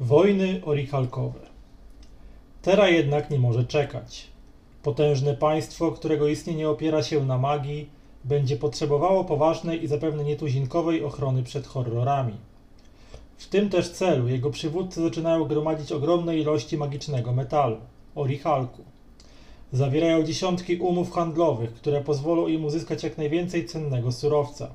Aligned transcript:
Wojny 0.00 0.60
orichalkowe. 0.64 1.40
Tera 2.62 2.88
jednak 2.88 3.30
nie 3.30 3.38
może 3.38 3.64
czekać. 3.64 4.26
Potężne 4.82 5.34
państwo, 5.34 5.92
którego 5.92 6.28
istnienie 6.28 6.68
opiera 6.68 7.02
się 7.02 7.26
na 7.26 7.38
magii, 7.38 7.90
będzie 8.24 8.56
potrzebowało 8.56 9.24
poważnej 9.24 9.84
i 9.84 9.86
zapewne 9.86 10.24
nietuzinkowej 10.24 11.04
ochrony 11.04 11.42
przed 11.42 11.66
horrorami. 11.66 12.34
W 13.38 13.46
tym 13.48 13.70
też 13.70 13.90
celu 13.90 14.28
jego 14.28 14.50
przywódcy 14.50 15.02
zaczynają 15.02 15.44
gromadzić 15.44 15.92
ogromne 15.92 16.38
ilości 16.38 16.76
magicznego 16.76 17.32
metalu 17.32 17.76
orichalku. 18.14 18.82
Zawierają 19.72 20.22
dziesiątki 20.22 20.76
umów 20.76 21.12
handlowych, 21.12 21.74
które 21.74 22.00
pozwolą 22.00 22.46
im 22.46 22.64
uzyskać 22.64 23.02
jak 23.02 23.18
najwięcej 23.18 23.66
cennego 23.66 24.12
surowca. 24.12 24.70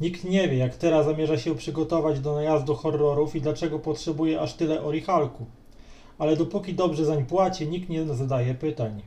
Nikt 0.00 0.24
nie 0.24 0.48
wie, 0.48 0.56
jak 0.56 0.76
teraz 0.76 1.06
zamierza 1.06 1.38
się 1.38 1.54
przygotować 1.54 2.20
do 2.20 2.34
najazdu 2.34 2.74
horrorów 2.74 3.36
i 3.36 3.40
dlaczego 3.40 3.78
potrzebuje 3.78 4.40
aż 4.40 4.54
tyle 4.54 4.82
orichalku. 4.82 5.46
Ale 6.18 6.36
dopóki 6.36 6.74
dobrze 6.74 7.04
zań 7.04 7.24
płaci, 7.24 7.68
nikt 7.68 7.88
nie 7.88 8.14
zadaje 8.14 8.54
pytań. 8.54 9.02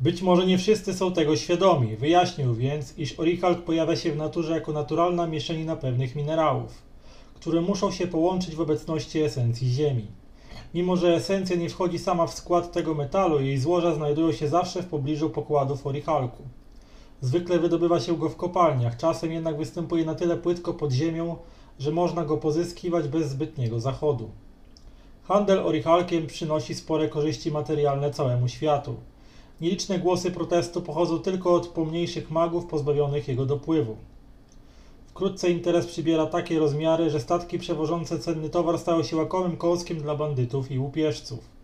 Być 0.00 0.22
może 0.22 0.46
nie 0.46 0.58
wszyscy 0.58 0.94
są 0.94 1.12
tego 1.12 1.36
świadomi. 1.36 1.96
Wyjaśnił 1.96 2.54
więc, 2.54 2.98
iż 2.98 3.20
orichalk 3.20 3.62
pojawia 3.62 3.96
się 3.96 4.12
w 4.12 4.16
naturze 4.16 4.52
jako 4.52 4.72
naturalna 4.72 5.26
mieszanina 5.26 5.76
pewnych 5.76 6.16
minerałów, 6.16 6.82
które 7.34 7.60
muszą 7.60 7.90
się 7.90 8.06
połączyć 8.06 8.54
w 8.54 8.60
obecności 8.60 9.22
esencji 9.22 9.68
Ziemi. 9.68 10.06
Mimo, 10.74 10.96
że 10.96 11.14
esencja 11.14 11.56
nie 11.56 11.68
wchodzi 11.68 11.98
sama 11.98 12.26
w 12.26 12.34
skład 12.34 12.72
tego 12.72 12.94
metalu, 12.94 13.40
jej 13.40 13.58
złoża 13.58 13.94
znajdują 13.94 14.32
się 14.32 14.48
zawsze 14.48 14.82
w 14.82 14.86
pobliżu 14.86 15.30
pokładów 15.30 15.86
orichalku. 15.86 16.42
Zwykle 17.22 17.58
wydobywa 17.58 18.00
się 18.00 18.18
go 18.18 18.28
w 18.28 18.36
kopalniach, 18.36 18.96
czasem 18.96 19.32
jednak 19.32 19.56
występuje 19.56 20.04
na 20.04 20.14
tyle 20.14 20.36
płytko 20.36 20.74
pod 20.74 20.92
ziemią, 20.92 21.36
że 21.78 21.90
można 21.90 22.24
go 22.24 22.36
pozyskiwać 22.36 23.08
bez 23.08 23.30
zbytniego 23.30 23.80
zachodu. 23.80 24.30
Handel 25.22 25.58
orichalkiem 25.58 26.26
przynosi 26.26 26.74
spore 26.74 27.08
korzyści 27.08 27.50
materialne 27.50 28.10
całemu 28.10 28.48
światu. 28.48 28.94
Nieliczne 29.60 29.98
głosy 29.98 30.30
protestu 30.30 30.82
pochodzą 30.82 31.18
tylko 31.18 31.54
od 31.54 31.66
pomniejszych 31.66 32.30
magów 32.30 32.66
pozbawionych 32.66 33.28
jego 33.28 33.46
dopływu. 33.46 33.96
Wkrótce 35.06 35.50
interes 35.50 35.86
przybiera 35.86 36.26
takie 36.26 36.58
rozmiary, 36.58 37.10
że 37.10 37.20
statki 37.20 37.58
przewożące 37.58 38.18
cenny 38.18 38.50
towar 38.50 38.78
stały 38.78 39.04
się 39.04 39.16
łakomym 39.16 39.56
kołskiem 39.56 39.98
dla 39.98 40.14
bandytów 40.14 40.70
i 40.70 40.78
łupieżców. 40.78 41.61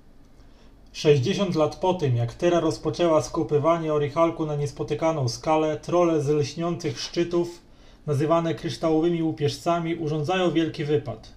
60 0.92 1.54
lat 1.54 1.76
po 1.76 1.94
tym, 1.94 2.16
jak 2.16 2.34
Tera 2.34 2.60
rozpoczęła 2.60 3.22
skopywanie 3.22 3.94
orichalku 3.94 4.46
na 4.46 4.56
niespotykaną 4.56 5.28
skalę, 5.28 5.76
trole 5.76 6.22
z 6.22 6.28
lśniących 6.28 7.00
szczytów, 7.00 7.60
nazywane 8.06 8.54
kryształowymi 8.54 9.22
łupieżcami, 9.22 9.94
urządzają 9.94 10.50
wielki 10.50 10.84
wypad. 10.84 11.32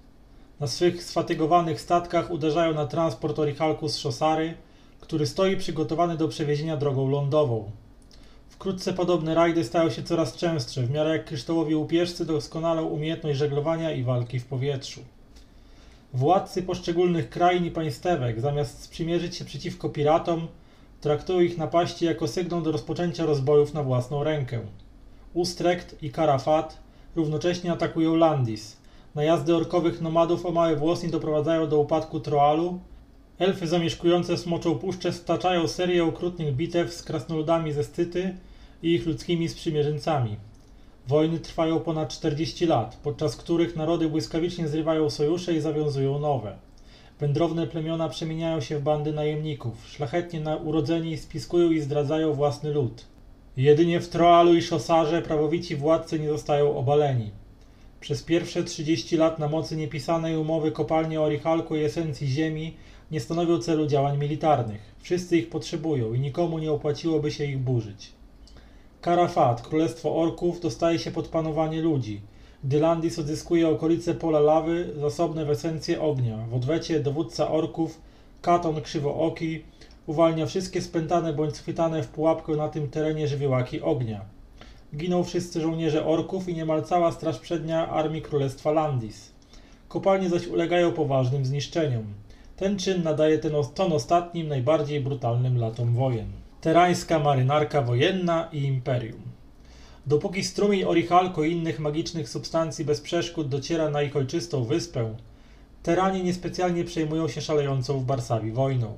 Na 0.60 0.68
swych 0.68 1.04
sfatygowanych 1.04 1.82
statkach 1.82 2.32
uderzają 2.32 2.74
na 2.74 2.86
transport 2.86 3.40
orichalku 3.40 3.90
z 3.90 3.98
Szosary, 3.98 4.54
który 5.00 5.28
stoi 5.28 5.58
przygotowany 5.58 6.18
do 6.18 6.28
przewiezienia 6.28 6.78
drogą 6.78 7.10
lądową. 7.10 7.72
Wkrótce 8.50 8.94
podobne 8.94 9.36
rajdy 9.36 9.64
stają 9.64 9.90
się 9.90 10.04
coraz 10.04 10.36
częstsze, 10.36 10.82
w 10.82 10.92
miarę 10.92 11.10
jak 11.10 11.26
kryształowi 11.26 11.76
łupieżcy 11.76 12.26
doskonalą 12.26 12.86
umiejętność 12.86 13.40
żeglowania 13.40 13.92
i 13.92 14.04
walki 14.04 14.40
w 14.40 14.46
powietrzu. 14.46 15.02
Władcy 16.14 16.64
poszczególnych 16.64 17.30
krain 17.30 17.66
i 17.66 17.72
państewek, 17.72 18.42
zamiast 18.42 18.84
sprzymierzyć 18.84 19.36
się 19.36 19.46
przeciwko 19.46 19.90
piratom, 19.90 20.48
traktują 21.02 21.40
ich 21.40 21.58
napaści 21.58 22.06
jako 22.06 22.28
sygnał 22.28 22.62
do 22.62 22.72
rozpoczęcia 22.72 23.26
rozbojów 23.26 23.74
na 23.74 23.84
własną 23.84 24.24
rękę. 24.24 24.60
Ustrecht 25.34 26.04
i 26.04 26.12
Karafat 26.12 26.78
równocześnie 27.16 27.72
atakują 27.72 28.16
Landis. 28.16 28.78
Najazdy 29.16 29.56
orkowych 29.56 30.02
nomadów 30.02 30.46
o 30.46 30.52
mały 30.52 30.76
włos 30.76 31.04
nie 31.04 31.10
doprowadzają 31.10 31.70
do 31.70 31.80
upadku 31.80 32.20
Troalu. 32.20 32.80
Elfy 33.40 33.68
zamieszkujące 33.68 34.38
Smoczą 34.38 34.76
Puszczę 34.76 35.14
staczają 35.14 35.68
serię 35.68 36.04
okrutnych 36.04 36.56
bitew 36.56 36.94
z 36.94 37.04
krasnoludami 37.04 37.74
ze 37.74 37.84
Scyty 37.84 38.36
i 38.84 38.94
ich 38.94 39.06
ludzkimi 39.06 39.50
sprzymierzeńcami. 39.50 40.38
Wojny 41.12 41.40
trwają 41.40 41.80
ponad 41.80 42.10
40 42.10 42.66
lat, 42.66 42.98
podczas 43.04 43.36
których 43.36 43.76
narody 43.76 44.10
błyskawicznie 44.10 44.68
zrywają 44.68 45.10
sojusze 45.10 45.54
i 45.54 45.62
zawiązują 45.62 46.20
nowe. 46.20 46.56
Wędrowne 47.20 47.68
plemiona 47.68 48.10
przemieniają 48.10 48.62
się 48.62 48.80
w 48.80 48.84
bandy 48.84 49.14
najemników, 49.14 49.88
szlachetnie 49.88 50.40
na 50.40 50.56
urodzeni 50.56 51.18
spiskują 51.18 51.72
i 51.72 51.80
zdradzają 51.80 52.34
własny 52.34 52.74
lud. 52.74 53.06
Jedynie 53.58 54.00
w 54.00 54.10
Troalu 54.10 54.56
i 54.56 54.62
Szosarze 54.62 55.22
prawowici 55.22 55.76
władcy 55.76 56.20
nie 56.20 56.30
zostają 56.30 56.78
obaleni. 56.78 57.32
Przez 58.00 58.24
pierwsze 58.24 58.64
30 58.64 59.18
lat 59.18 59.40
na 59.40 59.48
mocy 59.48 59.76
niepisanej 59.76 60.38
umowy 60.38 60.72
kopalnie 60.72 61.22
Orichalku 61.22 61.76
i 61.76 61.84
esencji 61.84 62.28
ziemi 62.28 62.74
nie 63.12 63.20
stanowią 63.20 63.60
celu 63.60 63.88
działań 63.88 64.18
militarnych. 64.18 64.82
Wszyscy 65.02 65.38
ich 65.38 65.50
potrzebują 65.50 66.14
i 66.14 66.20
nikomu 66.20 66.60
nie 66.60 66.72
opłaciłoby 66.72 67.32
się 67.32 67.46
ich 67.46 67.60
burzyć. 67.60 68.21
Karafat, 69.02 69.62
królestwo 69.62 70.16
orków, 70.16 70.60
dostaje 70.60 71.00
się 71.00 71.12
pod 71.12 71.28
panowanie 71.28 71.82
ludzi. 71.82 72.22
Gdy 72.64 72.80
Landis 72.80 73.20
odzyskuje 73.20 73.70
okolice 73.70 74.14
pola 74.14 74.40
lawy, 74.40 74.94
zasobne 75.00 75.46
w 75.46 75.50
esencję 75.50 76.02
ognia. 76.02 76.38
W 76.50 76.54
odwecie 76.54 77.00
dowódca 77.00 77.52
orków, 77.52 78.02
Katon 78.42 78.82
Krzywooki, 78.82 79.64
uwalnia 80.08 80.46
wszystkie 80.46 80.82
spętane 80.82 81.34
bądź 81.34 81.56
schwytane 81.56 82.04
w 82.04 82.08
pułapkę 82.08 82.52
na 82.52 82.70
tym 82.70 82.90
terenie 82.90 83.28
żywiołaki 83.28 83.82
ognia. 83.82 84.22
Giną 84.96 85.24
wszyscy 85.24 85.62
żołnierze 85.62 86.06
orków 86.06 86.50
i 86.50 86.56
niemal 86.56 86.84
cała 86.84 87.12
straż 87.12 87.40
przednia 87.40 87.90
armii 87.90 88.22
królestwa 88.22 88.72
Landis. 88.72 89.32
Kopalnie 89.88 90.30
zaś 90.30 90.48
ulegają 90.48 90.92
poważnym 90.92 91.46
zniszczeniom. 91.46 92.04
Ten 92.58 92.78
czyn 92.78 93.04
nadaje 93.04 93.38
ten 93.38 93.54
ton 93.76 93.94
ostatnim, 93.94 94.48
najbardziej 94.48 95.02
brutalnym 95.02 95.58
latom 95.58 95.94
wojen. 95.94 96.41
Terańska 96.62 97.20
marynarka 97.20 97.82
wojenna 97.82 98.50
i 98.52 98.64
imperium. 98.64 99.22
Dopóki 100.06 100.44
strumień 100.44 100.84
orichalko 100.84 101.44
i 101.44 101.52
innych 101.52 101.80
magicznych 101.80 102.30
substancji 102.30 102.86
bez 102.86 103.02
przeszkód 103.02 103.50
dociera 103.50 103.90
na 103.90 104.02
ich 104.02 104.16
ojczystą 104.16 104.64
wyspę, 104.64 105.16
teranie 105.84 106.24
niespecjalnie 106.24 106.84
przejmują 106.84 107.28
się 107.28 107.42
szalejącą 107.42 108.00
w 108.00 108.06
Barsawi 108.06 108.52
wojną. 108.52 108.98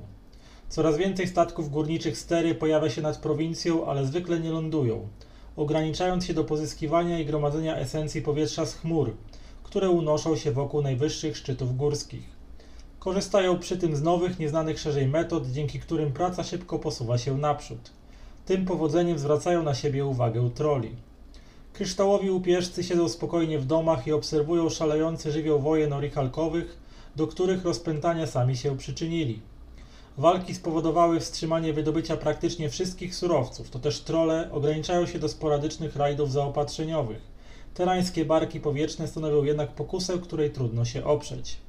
Coraz 0.68 0.96
więcej 0.96 1.28
statków 1.28 1.70
górniczych 1.70 2.18
stery 2.18 2.54
pojawia 2.54 2.90
się 2.90 3.02
nad 3.02 3.18
prowincją, 3.18 3.86
ale 3.86 4.06
zwykle 4.06 4.40
nie 4.40 4.50
lądują, 4.50 5.08
ograniczając 5.56 6.24
się 6.24 6.34
do 6.34 6.44
pozyskiwania 6.44 7.18
i 7.18 7.26
gromadzenia 7.26 7.76
esencji 7.76 8.22
powietrza 8.22 8.66
z 8.66 8.74
chmur, 8.74 9.16
które 9.62 9.90
unoszą 9.90 10.36
się 10.36 10.52
wokół 10.52 10.82
najwyższych 10.82 11.36
szczytów 11.36 11.76
górskich. 11.76 12.33
Korzystają 13.04 13.58
przy 13.58 13.76
tym 13.76 13.96
z 13.96 14.02
nowych, 14.02 14.38
nieznanych 14.38 14.80
szerzej 14.80 15.08
metod, 15.08 15.50
dzięki 15.50 15.80
którym 15.80 16.12
praca 16.12 16.44
szybko 16.44 16.78
posuwa 16.78 17.18
się 17.18 17.38
naprzód. 17.38 17.90
Tym 18.46 18.64
powodzeniem 18.64 19.18
zwracają 19.18 19.62
na 19.62 19.74
siebie 19.74 20.06
uwagę 20.06 20.50
troli. 20.54 20.96
Kryształowi 21.72 22.30
upieżcy 22.30 22.84
siedzą 22.84 23.08
spokojnie 23.08 23.58
w 23.58 23.66
domach 23.66 24.06
i 24.06 24.12
obserwują 24.12 24.70
szalejący 24.70 25.32
żywioł 25.32 25.60
wojen 25.60 25.92
orichalkowych, 25.92 26.78
do 27.16 27.26
których 27.26 27.64
rozpętania 27.64 28.26
sami 28.26 28.56
się 28.56 28.76
przyczynili. 28.76 29.40
Walki 30.18 30.54
spowodowały 30.54 31.20
wstrzymanie 31.20 31.72
wydobycia 31.72 32.16
praktycznie 32.16 32.70
wszystkich 32.70 33.14
surowców, 33.14 33.70
to 33.70 33.78
też 33.78 34.00
trole 34.00 34.48
ograniczają 34.52 35.06
się 35.06 35.18
do 35.18 35.28
sporadycznych 35.28 35.96
rajdów 35.96 36.32
zaopatrzeniowych. 36.32 37.22
Terańskie 37.74 38.24
barki 38.24 38.60
powietrzne 38.60 39.08
stanowią 39.08 39.44
jednak 39.44 39.74
pokusę, 39.74 40.18
której 40.18 40.50
trudno 40.50 40.84
się 40.84 41.04
oprzeć. 41.04 41.64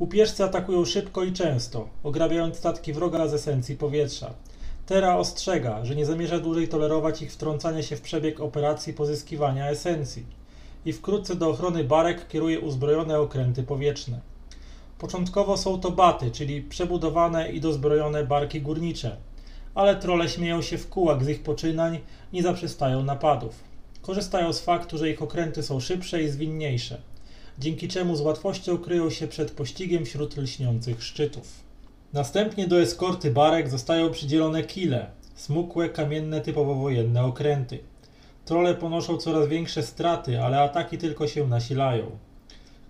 Upieżcy 0.00 0.44
atakują 0.44 0.84
szybko 0.84 1.24
i 1.24 1.32
często, 1.32 1.88
ograbiając 2.02 2.56
statki 2.56 2.92
wroga 2.92 3.28
z 3.28 3.34
esencji 3.34 3.76
powietrza. 3.76 4.30
Tera 4.86 5.16
ostrzega, 5.16 5.84
że 5.84 5.96
nie 5.96 6.06
zamierza 6.06 6.38
dłużej 6.38 6.68
tolerować 6.68 7.22
ich 7.22 7.32
wtrącania 7.32 7.82
się 7.82 7.96
w 7.96 8.00
przebieg 8.00 8.40
operacji 8.40 8.92
pozyskiwania 8.92 9.70
esencji 9.70 10.26
i 10.84 10.92
wkrótce 10.92 11.34
do 11.34 11.48
ochrony 11.48 11.84
barek 11.84 12.28
kieruje 12.28 12.60
uzbrojone 12.60 13.20
okręty 13.20 13.62
powietrzne. 13.62 14.20
Początkowo 14.98 15.56
są 15.56 15.80
to 15.80 15.90
baty, 15.90 16.30
czyli 16.30 16.62
przebudowane 16.62 17.52
i 17.52 17.60
dozbrojone 17.60 18.24
barki 18.24 18.62
górnicze, 18.62 19.16
ale 19.74 19.96
trole 19.96 20.28
śmieją 20.28 20.62
się 20.62 20.78
w 20.78 20.88
kółak 20.88 21.24
z 21.24 21.28
ich 21.28 21.42
poczynań 21.42 22.00
nie 22.32 22.42
zaprzestają 22.42 23.02
napadów. 23.02 23.54
Korzystają 24.02 24.52
z 24.52 24.60
faktu, 24.60 24.98
że 24.98 25.10
ich 25.10 25.22
okręty 25.22 25.62
są 25.62 25.80
szybsze 25.80 26.22
i 26.22 26.28
zwinniejsze 26.28 27.09
dzięki 27.60 27.88
czemu 27.88 28.16
z 28.16 28.20
łatwością 28.20 28.78
kryją 28.78 29.10
się 29.10 29.28
przed 29.28 29.50
pościgiem 29.50 30.04
wśród 30.04 30.36
lśniących 30.36 31.02
szczytów. 31.02 31.64
Następnie 32.12 32.66
do 32.66 32.80
eskorty 32.80 33.30
barek 33.30 33.68
zostają 33.68 34.10
przydzielone 34.10 34.62
kile, 34.62 35.10
smukłe, 35.34 35.88
kamienne, 35.88 36.40
typowo 36.40 36.74
wojenne 36.74 37.24
okręty. 37.24 37.78
Trole 38.44 38.74
ponoszą 38.74 39.16
coraz 39.16 39.48
większe 39.48 39.82
straty, 39.82 40.42
ale 40.42 40.60
ataki 40.60 40.98
tylko 40.98 41.28
się 41.28 41.46
nasilają. 41.46 42.10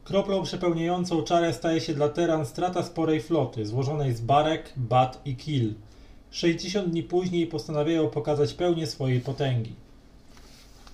Kroplą 0.05 0.43
przepełniającą 0.43 1.23
czarę 1.23 1.53
staje 1.53 1.81
się 1.81 1.95
dla 1.95 2.09
Teran 2.09 2.47
strata 2.47 2.83
sporej 2.83 3.21
floty, 3.21 3.67
złożonej 3.67 4.15
z 4.15 4.21
barek, 4.21 4.73
bat 4.77 5.21
i 5.25 5.37
kil. 5.37 5.75
60 6.31 6.89
dni 6.89 7.03
później 7.03 7.47
postanawiają 7.47 8.09
pokazać 8.09 8.55
pełnię 8.55 8.87
swojej 8.87 9.21
potęgi. 9.21 9.75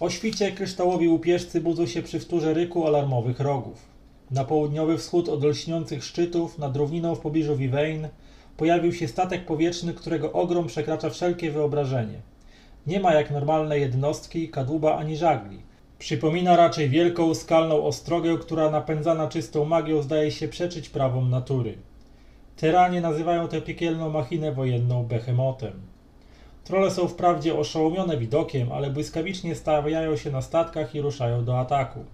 O 0.01 0.11
świcie 0.11 0.53
kryształowi 0.53 1.09
łupieżcy 1.09 1.61
budzą 1.61 1.87
się 1.87 2.03
przy 2.03 2.21
wtórze 2.21 2.55
ryku 2.55 2.87
alarmowych 2.87 3.41
rogów. 3.41 3.89
Na 4.31 4.45
południowy 4.45 4.99
wschód 4.99 5.29
od 5.29 5.45
lśniących 5.45 6.05
szczytów, 6.05 6.59
nad 6.59 6.77
równiną 6.77 7.15
w 7.15 7.21
pobliżu 7.21 7.57
Vivein, 7.57 8.09
pojawił 8.57 8.93
się 8.93 9.09
statek 9.09 9.45
powietrzny, 9.45 9.95
którego 9.95 10.33
ogrom 10.33 10.67
przekracza 10.67 11.11
wszelkie 11.11 11.51
wyobrażenie. 11.51 12.21
Nie 12.87 13.01
ma 13.01 13.15
jak 13.15 13.31
normalnej 13.31 13.81
jednostki, 13.81 14.49
kadłuba 14.49 14.97
ani 14.97 15.17
żagli. 15.17 15.63
Przypomina 15.99 16.57
raczej 16.57 16.89
wielką, 16.89 17.35
skalną 17.35 17.85
ostrogę, 17.85 18.39
która 18.39 18.71
napędzana 18.71 19.29
czystą 19.29 19.65
magią 19.65 20.03
zdaje 20.03 20.31
się 20.31 20.49
przeczyć 20.49 20.89
prawom 20.89 21.31
natury. 21.31 21.75
Teranie 22.57 23.01
nazywają 23.01 23.49
tę 23.49 23.61
piekielną 23.61 24.11
machinę 24.11 24.53
wojenną 24.53 25.05
behemotem. 25.05 25.96
Trole 26.67 26.91
są 26.91 27.09
wprawdzie 27.09 27.59
oszołomione 27.59 28.17
widokiem, 28.17 28.73
ale 28.73 28.91
błyskawicznie 28.91 29.55
stawiają 29.55 30.17
się 30.17 30.31
na 30.31 30.43
statkach 30.43 30.95
i 30.95 31.01
ruszają 31.01 31.45
do 31.45 31.59
ataku. 31.61 32.05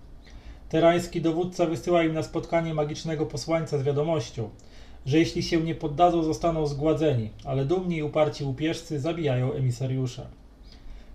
Terański 0.69 1.21
dowódca 1.21 1.67
wysyła 1.67 2.03
im 2.03 2.15
na 2.15 2.23
spotkanie 2.23 2.75
magicznego 2.75 3.27
posłańca 3.27 3.79
z 3.79 3.83
wiadomością, 3.83 4.51
że 5.07 5.19
jeśli 5.19 5.43
się 5.43 5.61
nie 5.61 5.75
poddadzą, 5.75 6.23
zostaną 6.23 6.67
zgładzeni, 6.67 7.31
ale 7.45 7.65
dumni 7.65 7.97
i 7.97 8.03
uparci 8.03 8.45
łupieżcy 8.45 9.01
zabijają 9.01 9.53
emisariusza. 9.53 10.27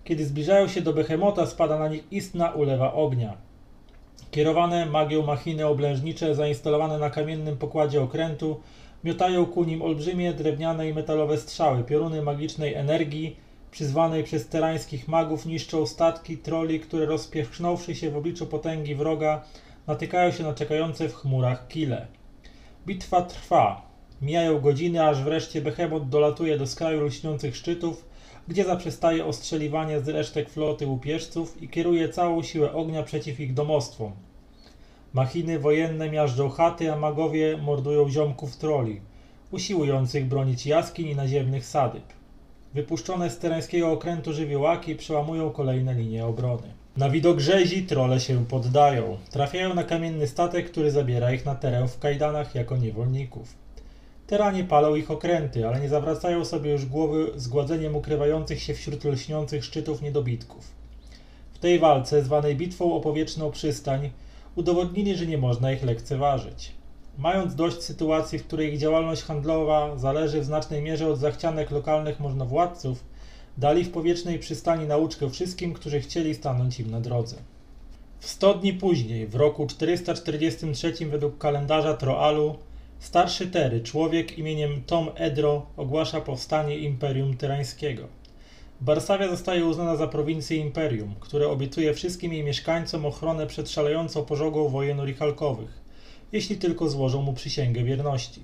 Kiedy 0.04 0.26
zbliżają 0.26 0.68
się 0.68 0.82
do 0.82 0.92
Behemota, 0.92 1.46
spada 1.46 1.78
na 1.78 1.88
nich 1.88 2.12
istna 2.12 2.50
ulewa 2.50 2.92
ognia. 2.92 3.36
Kierowane 4.30 4.86
magią 4.86 5.22
machiny 5.22 5.66
oblężnicze 5.66 6.34
zainstalowane 6.34 6.98
na 6.98 7.10
kamiennym 7.10 7.56
pokładzie 7.56 8.02
okrętu 8.02 8.60
miotają 9.04 9.46
ku 9.46 9.64
nim 9.64 9.82
olbrzymie 9.82 10.32
drewniane 10.32 10.88
i 10.88 10.94
metalowe 10.94 11.38
strzały, 11.38 11.84
pioruny 11.84 12.22
magicznej 12.22 12.74
energii, 12.74 13.36
przyzwanej 13.70 14.24
przez 14.24 14.48
terańskich 14.48 15.08
magów, 15.08 15.46
niszczą 15.46 15.86
statki, 15.86 16.36
troli, 16.36 16.80
które 16.80 17.06
rozpierzchnąwszy 17.06 17.94
się 17.94 18.10
w 18.10 18.16
obliczu 18.16 18.46
potęgi 18.46 18.94
wroga, 18.94 19.44
natykają 19.86 20.30
się 20.30 20.44
na 20.44 20.54
czekające 20.54 21.08
w 21.08 21.14
chmurach 21.14 21.68
kile. 21.68 22.06
Bitwa 22.86 23.22
trwa. 23.22 23.88
Mijają 24.22 24.60
godziny, 24.60 25.04
aż 25.04 25.22
wreszcie 25.22 25.60
Behemot 25.60 26.08
dolatuje 26.08 26.58
do 26.58 26.66
skraju 26.66 27.04
lśniących 27.04 27.56
szczytów, 27.56 28.04
gdzie 28.48 28.64
zaprzestaje 28.64 29.24
ostrzeliwanie 29.24 30.00
z 30.00 30.08
resztek 30.08 30.50
floty 30.50 30.86
łupieżców 30.86 31.62
i 31.62 31.68
kieruje 31.68 32.08
całą 32.08 32.42
siłę 32.42 32.72
ognia 32.72 33.02
przeciw 33.02 33.40
ich 33.40 33.54
domostwom. 33.54 34.12
Machiny 35.12 35.58
wojenne 35.58 36.10
miażdżą 36.10 36.48
chaty, 36.48 36.92
a 36.92 36.96
magowie 36.96 37.56
mordują 37.56 38.10
ziomków 38.10 38.56
troli, 38.56 39.00
usiłujących 39.50 40.26
bronić 40.26 40.66
jaskiń 40.66 41.08
i 41.08 41.16
naziemnych 41.16 41.66
sadyb. 41.66 42.04
Wypuszczone 42.74 43.30
z 43.30 43.38
tereńskiego 43.38 43.92
okrętu 43.92 44.32
żywiołaki 44.32 44.94
przełamują 44.94 45.50
kolejne 45.50 45.94
linie 45.94 46.26
obrony. 46.26 46.74
Na 46.96 47.10
widok 47.10 47.40
rzezi 47.40 47.82
trole 47.82 48.20
się 48.20 48.46
poddają. 48.46 49.16
Trafiają 49.30 49.74
na 49.74 49.84
kamienny 49.84 50.26
statek, 50.26 50.70
który 50.70 50.90
zabiera 50.90 51.32
ich 51.32 51.46
na 51.46 51.54
teren 51.54 51.88
w 51.88 51.98
kajdanach 51.98 52.54
jako 52.54 52.76
niewolników. 52.76 53.54
Teranie 54.26 54.64
palą 54.64 54.94
ich 54.94 55.10
okręty, 55.10 55.68
ale 55.68 55.80
nie 55.80 55.88
zawracają 55.88 56.44
sobie 56.44 56.72
już 56.72 56.86
głowy 56.86 57.30
zgładzeniem 57.36 57.96
ukrywających 57.96 58.62
się 58.62 58.74
wśród 58.74 59.04
lśniących 59.04 59.64
szczytów 59.64 60.02
niedobitków. 60.02 60.70
W 61.52 61.58
tej 61.58 61.78
walce, 61.78 62.24
zwanej 62.24 62.56
bitwą 62.56 62.94
o 62.94 63.00
powietrzną 63.00 63.50
przystań, 63.50 64.10
udowodnili, 64.58 65.16
że 65.16 65.26
nie 65.26 65.38
można 65.38 65.72
ich 65.72 65.82
lekceważyć. 65.82 66.72
Mając 67.18 67.54
dość 67.54 67.82
sytuacji, 67.82 68.38
w 68.38 68.46
której 68.46 68.72
ich 68.72 68.78
działalność 68.78 69.22
handlowa 69.22 69.96
zależy 69.96 70.40
w 70.40 70.44
znacznej 70.44 70.82
mierze 70.82 71.08
od 71.08 71.18
zachcianek 71.18 71.70
lokalnych 71.70 72.20
możnowładców, 72.20 73.04
dali 73.58 73.84
w 73.84 73.90
powietrznej 73.90 74.38
przystani 74.38 74.86
nauczkę 74.86 75.30
wszystkim, 75.30 75.72
którzy 75.72 76.00
chcieli 76.00 76.34
stanąć 76.34 76.80
im 76.80 76.90
na 76.90 77.00
drodze. 77.00 77.36
W 78.18 78.26
sto 78.26 78.54
dni 78.54 78.72
później, 78.72 79.26
w 79.26 79.34
roku 79.34 79.66
443 79.66 80.92
według 81.10 81.38
kalendarza 81.38 81.94
Troalu, 81.94 82.56
starszy 82.98 83.46
Tery, 83.46 83.80
człowiek 83.80 84.38
imieniem 84.38 84.82
Tom 84.86 85.10
Edro, 85.14 85.66
ogłasza 85.76 86.20
powstanie 86.20 86.78
Imperium 86.78 87.36
Tyrańskiego. 87.36 88.17
Barsawia 88.80 89.28
zostaje 89.28 89.66
uznana 89.66 89.96
za 89.96 90.06
prowincję 90.06 90.56
imperium, 90.56 91.14
które 91.20 91.48
obiecuje 91.48 91.94
wszystkim 91.94 92.32
jej 92.32 92.44
mieszkańcom 92.44 93.06
ochronę 93.06 93.46
przed 93.46 93.70
szalejącą 93.70 94.24
pożogą 94.24 94.68
wojen 94.68 95.00
orichalkowych, 95.00 95.80
jeśli 96.32 96.56
tylko 96.56 96.88
złożą 96.88 97.22
mu 97.22 97.32
przysięgę 97.32 97.84
wierności. 97.84 98.42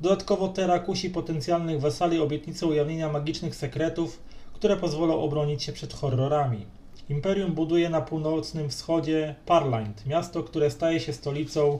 Dodatkowo 0.00 0.48
Tera 0.48 0.78
kusi 0.78 1.10
potencjalnych 1.10 1.80
wasali 1.80 2.20
obietnicą 2.20 2.66
ujawnienia 2.66 3.12
magicznych 3.12 3.56
sekretów, 3.56 4.22
które 4.52 4.76
pozwolą 4.76 5.22
obronić 5.22 5.62
się 5.62 5.72
przed 5.72 5.92
horrorami. 5.92 6.66
Imperium 7.08 7.52
buduje 7.52 7.90
na 7.90 8.00
północnym 8.00 8.68
wschodzie 8.68 9.34
Parlaint, 9.46 10.06
miasto, 10.06 10.42
które 10.42 10.70
staje 10.70 11.00
się 11.00 11.12
stolicą 11.12 11.78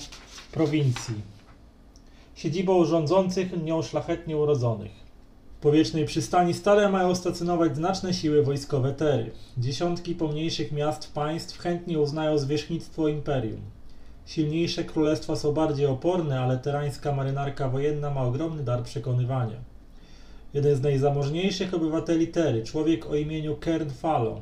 prowincji, 0.53 1.15
siedzibą 2.35 2.85
rządzących 2.85 3.63
nią 3.65 3.83
szlachetnie 3.83 4.37
urodzonych. 4.37 5.06
Powietrznej 5.61 6.05
przystani 6.05 6.55
stale 6.55 6.89
mają 6.89 7.15
stacjonować 7.15 7.77
znaczne 7.77 8.15
siły 8.15 8.43
wojskowe 8.43 8.93
Tery. 8.93 9.31
Dziesiątki 9.59 10.15
pomniejszych 10.15 10.73
miast 10.73 11.13
państw 11.13 11.59
chętnie 11.59 11.99
uznają 11.99 12.39
zwierzchnictwo 12.39 13.09
imperium. 13.09 13.61
Silniejsze 14.27 14.85
królestwa 14.85 15.37
są 15.37 15.53
bardziej 15.53 15.87
oporne, 15.87 16.41
ale 16.41 16.59
terańska 16.59 17.13
marynarka 17.13 17.69
wojenna 17.69 18.11
ma 18.11 18.23
ogromny 18.23 18.63
dar 18.63 18.83
przekonywania. 18.83 19.57
Jeden 20.55 20.77
z 20.77 20.83
najzamożniejszych 20.83 21.75
obywateli 21.75 22.29
Tery, 22.29 22.63
człowiek 22.63 23.07
o 23.07 23.15
imieniu 23.15 23.57
Kern 23.57 23.91
Falo, 23.91 24.41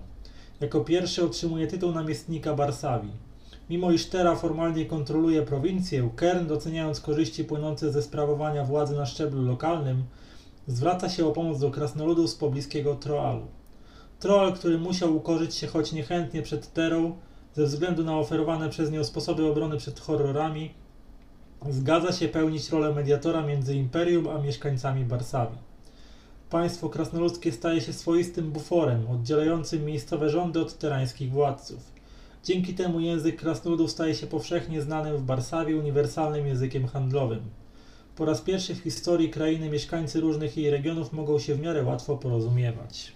jako 0.61 0.81
pierwszy 0.81 1.25
otrzymuje 1.25 1.67
tytuł 1.67 1.93
namiestnika 1.93 2.55
Barsawi. 2.55 3.09
Mimo 3.71 3.91
iż 3.91 4.07
Tera 4.07 4.37
formalnie 4.37 4.87
kontroluje 4.87 5.43
prowincję, 5.43 6.11
Kern, 6.17 6.47
doceniając 6.47 7.01
korzyści 7.01 7.45
płynące 7.45 7.93
ze 7.93 8.03
sprawowania 8.03 8.65
władzy 8.65 8.97
na 8.97 9.07
szczeblu 9.07 9.43
lokalnym, 9.43 10.05
zwraca 10.67 11.09
się 11.09 11.27
o 11.27 11.33
pomoc 11.33 11.61
do 11.61 11.71
krasnoludów 11.71 12.31
z 12.31 12.35
pobliskiego 12.35 12.95
Troalu. 12.95 13.47
Troll, 14.21 14.53
który 14.53 14.79
musiał 14.79 15.17
ukorzyć 15.17 15.55
się 15.55 15.67
choć 15.67 15.93
niechętnie 15.93 16.43
przed 16.43 16.73
Terą, 16.73 17.17
ze 17.55 17.65
względu 17.65 18.05
na 18.05 18.19
oferowane 18.19 18.69
przez 18.69 18.91
nią 18.91 19.05
sposoby 19.05 19.47
obrony 19.47 19.77
przed 19.77 20.01
horrorami, 20.01 20.75
zgadza 21.71 22.13
się 22.13 22.29
pełnić 22.29 22.71
rolę 22.71 22.95
mediatora 22.95 23.43
między 23.43 23.75
Imperium 23.77 24.29
a 24.29 24.39
mieszkańcami 24.39 25.05
Barsawi. 25.05 25.57
Państwo 26.51 26.89
krasnoludzkie 26.89 27.53
staje 27.53 27.81
się 27.81 27.93
swoistym 27.93 28.51
buforem, 28.53 29.11
oddzielającym 29.11 29.85
miejscowe 29.85 30.31
rządy 30.31 30.61
od 30.61 30.79
terańskich 30.79 31.31
władców. 31.31 31.93
Dzięki 32.45 32.75
temu 32.75 33.01
język 33.01 33.37
krasnoludów 33.41 33.91
staje 33.91 34.15
się 34.15 34.27
powszechnie 34.27 34.83
znanym 34.83 35.17
w 35.17 35.23
Barsawie 35.23 35.77
uniwersalnym 35.77 36.47
językiem 36.47 36.87
handlowym. 36.87 37.41
Po 38.17 38.25
raz 38.25 38.41
pierwszy 38.41 38.75
w 38.75 38.79
historii 38.79 39.31
krainy 39.31 39.71
mieszkańcy 39.71 40.21
różnych 40.21 40.57
jej 40.57 40.71
regionów 40.71 41.13
mogą 41.13 41.39
się 41.39 41.55
w 41.55 41.61
miarę 41.61 41.83
łatwo 41.83 42.17
porozumiewać. 42.17 43.13